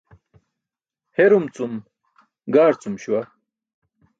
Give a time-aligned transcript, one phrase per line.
[1.15, 1.73] Herum cum
[2.53, 3.21] gaarcum śuwa.